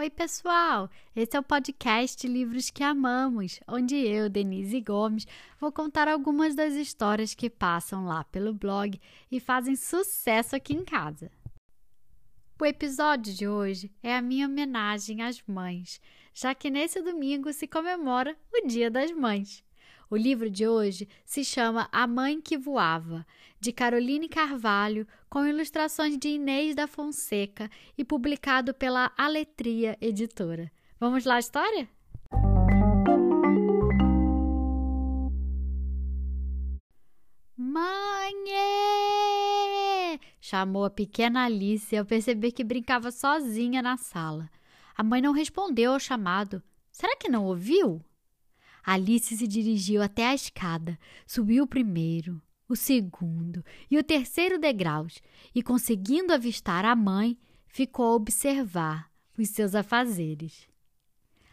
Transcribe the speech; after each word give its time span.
Oi, 0.00 0.08
pessoal! 0.08 0.88
Esse 1.14 1.36
é 1.36 1.38
o 1.38 1.42
podcast 1.42 2.26
Livros 2.26 2.70
que 2.70 2.82
Amamos, 2.82 3.60
onde 3.68 3.94
eu, 3.94 4.30
Denise 4.30 4.80
Gomes, 4.80 5.26
vou 5.60 5.70
contar 5.70 6.08
algumas 6.08 6.54
das 6.54 6.72
histórias 6.72 7.34
que 7.34 7.50
passam 7.50 8.06
lá 8.06 8.24
pelo 8.24 8.54
blog 8.54 8.98
e 9.30 9.38
fazem 9.38 9.76
sucesso 9.76 10.56
aqui 10.56 10.72
em 10.72 10.86
casa. 10.86 11.30
O 12.58 12.64
episódio 12.64 13.34
de 13.34 13.46
hoje 13.46 13.92
é 14.02 14.16
a 14.16 14.22
minha 14.22 14.46
homenagem 14.46 15.20
às 15.20 15.42
mães, 15.46 16.00
já 16.32 16.54
que 16.54 16.70
nesse 16.70 17.02
domingo 17.02 17.52
se 17.52 17.68
comemora 17.68 18.34
o 18.54 18.66
Dia 18.66 18.90
das 18.90 19.12
Mães. 19.12 19.62
O 20.10 20.16
livro 20.16 20.50
de 20.50 20.66
hoje 20.66 21.08
se 21.24 21.44
chama 21.44 21.88
A 21.92 22.04
Mãe 22.04 22.40
que 22.40 22.58
Voava, 22.58 23.24
de 23.60 23.72
Caroline 23.72 24.28
Carvalho, 24.28 25.06
com 25.28 25.46
ilustrações 25.46 26.18
de 26.18 26.30
Inês 26.30 26.74
da 26.74 26.88
Fonseca 26.88 27.70
e 27.96 28.04
publicado 28.04 28.74
pela 28.74 29.12
Aletria 29.16 29.96
Editora. 30.00 30.72
Vamos 30.98 31.24
lá 31.24 31.38
história? 31.38 31.88
Mãe! 37.56 38.00
chamou 40.40 40.84
a 40.84 40.90
pequena 40.90 41.44
Alice 41.44 41.96
ao 41.96 42.04
perceber 42.04 42.50
que 42.50 42.64
brincava 42.64 43.12
sozinha 43.12 43.80
na 43.80 43.96
sala. 43.96 44.50
A 44.96 45.04
mãe 45.04 45.22
não 45.22 45.32
respondeu 45.32 45.92
ao 45.92 46.00
chamado. 46.00 46.60
Será 46.90 47.16
que 47.16 47.28
não 47.28 47.44
ouviu? 47.44 48.02
Alice 48.84 49.36
se 49.36 49.46
dirigiu 49.46 50.02
até 50.02 50.26
a 50.26 50.34
escada, 50.34 50.98
subiu 51.26 51.64
o 51.64 51.66
primeiro, 51.66 52.40
o 52.68 52.76
segundo 52.76 53.64
e 53.90 53.98
o 53.98 54.04
terceiro 54.04 54.58
degraus 54.58 55.20
e, 55.54 55.62
conseguindo 55.62 56.32
avistar 56.32 56.84
a 56.84 56.94
mãe, 56.94 57.38
ficou 57.66 58.12
a 58.12 58.14
observar 58.14 59.10
os 59.36 59.48
seus 59.50 59.74
afazeres. 59.74 60.68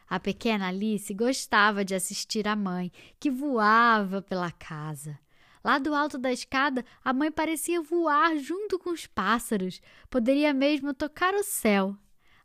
A 0.09 0.19
pequena 0.19 0.67
Alice 0.67 1.13
gostava 1.13 1.83
de 1.83 1.93
assistir 1.93 2.47
a 2.47 2.55
mãe, 2.55 2.91
que 3.19 3.29
voava 3.29 4.21
pela 4.21 4.51
casa. 4.51 5.19
Lá 5.63 5.79
do 5.79 5.93
alto 5.93 6.17
da 6.17 6.31
escada, 6.31 6.85
a 7.03 7.11
mãe 7.11 7.29
parecia 7.29 7.81
voar 7.81 8.37
junto 8.37 8.79
com 8.79 8.91
os 8.91 9.05
pássaros, 9.05 9.81
poderia 10.09 10.53
mesmo 10.53 10.93
tocar 10.93 11.33
o 11.33 11.43
céu. 11.43 11.97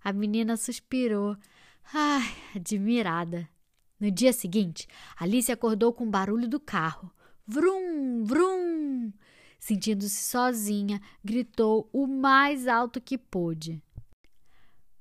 A 0.02 0.12
menina 0.12 0.56
suspirou, 0.56 1.36
ai, 1.94 2.34
admirada. 2.56 3.48
No 4.02 4.10
dia 4.10 4.32
seguinte, 4.32 4.88
Alice 5.16 5.52
acordou 5.52 5.92
com 5.92 6.02
o 6.02 6.10
barulho 6.10 6.48
do 6.48 6.58
carro. 6.58 7.08
Vrum, 7.46 8.24
vrum! 8.24 9.12
Sentindo-se 9.60 10.24
sozinha, 10.24 11.00
gritou 11.24 11.88
o 11.92 12.08
mais 12.08 12.66
alto 12.66 13.00
que 13.00 13.16
pôde. 13.16 13.80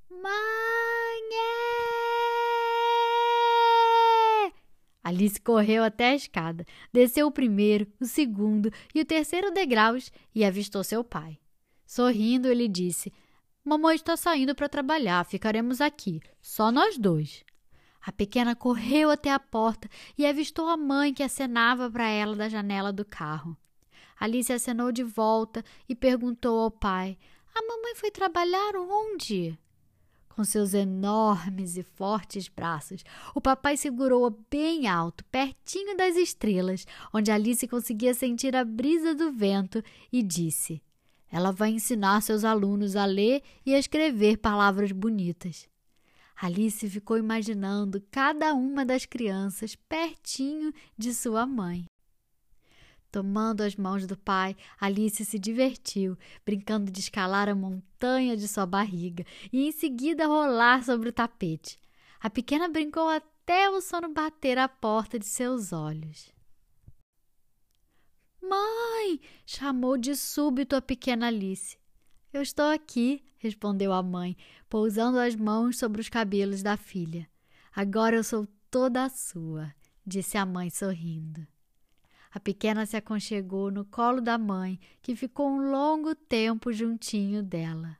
Mãe! 0.07 0.31
Alice 5.03 5.41
correu 5.41 5.83
até 5.83 6.11
a 6.11 6.15
escada, 6.15 6.63
desceu 6.93 7.25
o 7.25 7.31
primeiro, 7.31 7.91
o 7.99 8.05
segundo 8.05 8.71
e 8.93 9.01
o 9.01 9.05
terceiro 9.05 9.49
degraus 9.51 10.11
e 10.35 10.45
avistou 10.45 10.83
seu 10.83 11.03
pai. 11.03 11.39
Sorrindo, 11.87 12.49
ele 12.49 12.67
disse: 12.67 13.11
Mamãe 13.65 13.95
está 13.95 14.15
saindo 14.15 14.53
para 14.53 14.69
trabalhar, 14.69 15.25
ficaremos 15.25 15.81
aqui, 15.81 16.21
só 16.39 16.71
nós 16.71 16.99
dois. 16.99 17.43
A 18.03 18.11
pequena 18.11 18.55
correu 18.55 19.11
até 19.11 19.31
a 19.31 19.39
porta 19.39 19.87
e 20.17 20.25
avistou 20.25 20.67
a 20.67 20.75
mãe 20.75 21.13
que 21.13 21.21
acenava 21.21 21.89
para 21.89 22.09
ela 22.09 22.35
da 22.35 22.49
janela 22.49 22.91
do 22.91 23.05
carro. 23.05 23.55
Alice 24.19 24.51
acenou 24.51 24.91
de 24.91 25.03
volta 25.03 25.63
e 25.87 25.95
perguntou 25.95 26.59
ao 26.59 26.71
pai: 26.71 27.17
A 27.53 27.61
mamãe 27.61 27.95
foi 27.95 28.11
trabalhar 28.11 28.75
onde? 28.75 29.57
Com 30.29 30.43
seus 30.43 30.73
enormes 30.73 31.75
e 31.75 31.83
fortes 31.83 32.47
braços, 32.47 33.03
o 33.35 33.41
papai 33.41 33.75
segurou-a 33.75 34.33
bem 34.49 34.87
alto, 34.87 35.25
pertinho 35.25 35.95
das 35.97 36.15
estrelas, 36.15 36.87
onde 37.13 37.31
Alice 37.31 37.67
conseguia 37.67 38.13
sentir 38.13 38.55
a 38.55 38.63
brisa 38.63 39.13
do 39.13 39.31
vento, 39.31 39.83
e 40.11 40.23
disse: 40.23 40.81
Ela 41.31 41.51
vai 41.51 41.71
ensinar 41.71 42.21
seus 42.21 42.43
alunos 42.43 42.95
a 42.95 43.05
ler 43.05 43.43
e 43.65 43.75
a 43.75 43.79
escrever 43.79 44.37
palavras 44.37 44.91
bonitas. 44.91 45.70
Alice 46.43 46.89
ficou 46.89 47.19
imaginando 47.19 48.01
cada 48.09 48.55
uma 48.55 48.83
das 48.83 49.05
crianças 49.05 49.75
pertinho 49.75 50.73
de 50.97 51.13
sua 51.13 51.45
mãe. 51.45 51.85
Tomando 53.11 53.61
as 53.61 53.75
mãos 53.75 54.07
do 54.07 54.17
pai, 54.17 54.57
Alice 54.79 55.23
se 55.23 55.37
divertiu, 55.37 56.17
brincando 56.43 56.89
de 56.89 56.99
escalar 56.99 57.47
a 57.47 57.53
montanha 57.53 58.35
de 58.35 58.47
sua 58.47 58.65
barriga 58.65 59.23
e 59.53 59.67
em 59.67 59.71
seguida 59.71 60.25
rolar 60.25 60.83
sobre 60.83 61.09
o 61.09 61.13
tapete. 61.13 61.77
A 62.19 62.27
pequena 62.27 62.67
brincou 62.67 63.07
até 63.07 63.69
o 63.69 63.79
sono 63.79 64.11
bater 64.11 64.57
à 64.57 64.67
porta 64.67 65.19
de 65.19 65.27
seus 65.27 65.71
olhos. 65.71 66.33
Mãe! 68.41 69.19
chamou 69.45 69.95
de 69.95 70.15
súbito 70.15 70.75
a 70.75 70.81
pequena 70.81 71.27
Alice. 71.27 71.80
Eu 72.33 72.41
estou 72.41 72.65
aqui, 72.65 73.23
respondeu 73.37 73.91
a 73.91 74.01
mãe, 74.01 74.37
pousando 74.69 75.19
as 75.19 75.35
mãos 75.35 75.77
sobre 75.77 75.99
os 75.99 76.07
cabelos 76.07 76.63
da 76.63 76.77
filha. 76.77 77.29
Agora 77.75 78.15
eu 78.15 78.23
sou 78.23 78.47
toda 78.69 79.09
sua, 79.09 79.73
disse 80.05 80.37
a 80.37 80.45
mãe 80.45 80.69
sorrindo. 80.69 81.45
A 82.33 82.39
pequena 82.39 82.85
se 82.85 82.95
aconchegou 82.95 83.69
no 83.69 83.83
colo 83.83 84.21
da 84.21 84.37
mãe, 84.37 84.79
que 85.01 85.15
ficou 85.15 85.49
um 85.49 85.71
longo 85.71 86.15
tempo 86.15 86.71
juntinho 86.71 87.43
dela. 87.43 87.97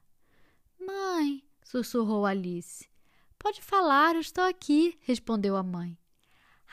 Mãe, 0.79 1.43
sussurrou 1.65 2.25
Alice. 2.25 2.89
Pode 3.37 3.61
falar, 3.61 4.15
eu 4.15 4.21
estou 4.21 4.45
aqui, 4.45 4.97
respondeu 5.01 5.57
a 5.57 5.63
mãe. 5.63 5.97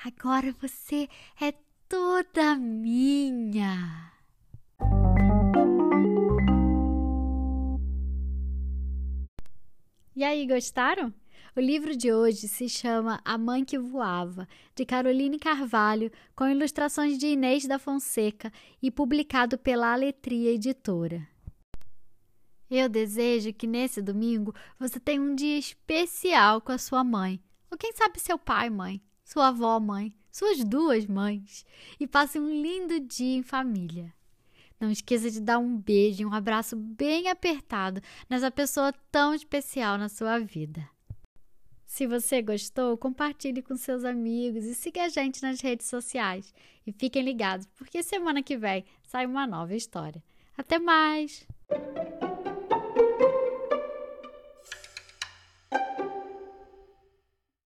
Agora 0.05 0.55
você 0.61 1.09
é 1.41 1.53
toda 1.89 2.55
minha. 2.55 3.78
E 10.19 10.25
aí, 10.25 10.49
gostaram? 10.49 11.15
O 11.55 11.61
livro 11.61 11.97
de 11.97 12.13
hoje 12.13 12.49
se 12.49 12.69
chama 12.69 13.21
A 13.25 13.39
Mãe 13.39 13.65
que 13.65 13.79
Voava, 13.79 14.49
de 14.75 14.85
Caroline 14.85 15.39
Carvalho, 15.39 16.11
com 16.35 16.49
ilustrações 16.49 17.17
de 17.17 17.29
Inês 17.29 17.69
da 17.69 17.79
Fonseca 17.79 18.53
e 18.83 18.91
publicado 18.91 19.57
pela 19.57 19.93
Aletria 19.93 20.51
Editora. 20.51 21.25
Eu 22.69 22.89
desejo 22.89 23.53
que 23.53 23.69
nesse 23.69 24.03
domingo 24.03 24.53
você 24.77 24.99
tenha 24.99 25.23
um 25.23 25.37
dia 25.37 25.57
especial 25.57 26.61
com 26.61 26.73
a 26.73 26.79
sua 26.79 27.05
mãe, 27.05 27.41
ou 27.71 27.79
quem 27.79 27.93
sabe 27.93 28.19
seu 28.19 28.37
pai, 28.37 28.69
mãe, 28.69 29.01
sua 29.25 29.51
avó, 29.51 29.79
mãe, 29.79 30.13
suas 30.33 30.65
duas 30.65 31.07
mães, 31.07 31.65
e 32.01 32.09
passe 32.09 32.41
um 32.41 32.61
lindo 32.61 32.99
dia 32.99 33.37
em 33.37 33.45
família. 33.45 34.13
Não 34.81 34.91
esqueça 34.91 35.31
de 35.31 35.41
dar 35.41 35.59
um 35.59 35.77
beijo 35.77 36.23
e 36.23 36.27
um 36.27 36.33
abraço 36.33 36.77
bem 36.77 37.29
apertado 37.29 38.01
nessa 38.29 38.51
pessoa 38.51 38.93
tão 39.11 39.35
especial 39.35 39.99
na 39.99 40.09
sua 40.09 40.39
vida. 40.39 40.89
Se 41.85 42.07
você 42.07 42.43
gostou, 42.43 42.97
compartilhe 42.99 43.63
com 43.63 43.75
seus 43.75 44.05
amigos 44.05 44.65
e 44.65 44.75
siga 44.75 45.05
a 45.05 45.09
gente 45.09 45.43
nas 45.43 45.61
redes 45.61 45.87
sociais. 45.87 46.55
E 46.87 46.93
fiquem 46.93 47.23
ligados, 47.23 47.67
porque 47.77 48.03
semana 48.03 48.43
que 48.43 48.57
vem 48.57 48.85
sai 49.03 49.27
uma 49.27 49.47
nova 49.47 49.75
história. 49.75 50.23
Até 50.57 50.79
mais! 50.79 51.47